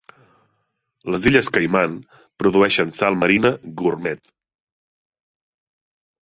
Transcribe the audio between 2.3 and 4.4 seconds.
produeixen sal marina gurmet.